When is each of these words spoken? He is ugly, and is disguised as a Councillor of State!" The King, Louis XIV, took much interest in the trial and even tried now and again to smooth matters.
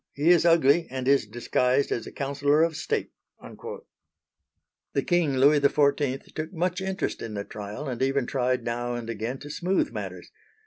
He 0.13 0.31
is 0.31 0.47
ugly, 0.47 0.87
and 0.89 1.07
is 1.07 1.27
disguised 1.27 1.91
as 1.91 2.07
a 2.07 2.11
Councillor 2.11 2.63
of 2.63 2.75
State!" 2.75 3.11
The 3.39 5.03
King, 5.05 5.37
Louis 5.37 5.59
XIV, 5.59 6.33
took 6.33 6.51
much 6.51 6.81
interest 6.81 7.21
in 7.21 7.35
the 7.35 7.43
trial 7.43 7.87
and 7.87 8.01
even 8.01 8.25
tried 8.25 8.63
now 8.63 8.95
and 8.95 9.07
again 9.11 9.37
to 9.41 9.51
smooth 9.51 9.91
matters. 9.91 10.31